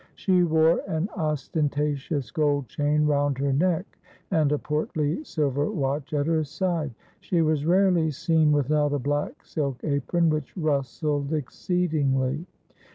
She 0.15 0.41
wore 0.41 0.79
an 0.87 1.09
ostentatious 1.15 2.31
gold 2.31 2.67
chain 2.67 3.05
round 3.05 3.37
her 3.37 3.53
neck, 3.53 3.99
and 4.31 4.51
a 4.51 4.57
portly 4.57 5.23
silver 5.23 5.69
watch 5.69 6.11
at 6.15 6.25
her 6.25 6.43
side. 6.43 6.95
She 7.19 7.43
was 7.43 7.67
rarely 7.67 8.09
seen 8.09 8.51
without 8.51 8.93
a 8.93 8.97
black 8.97 9.45
silk 9.45 9.79
apron, 9.83 10.31
which 10.31 10.57
rustled 10.57 11.31
exceedingly. 11.33 12.47